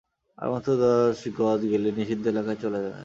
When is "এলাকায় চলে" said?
2.27-2.79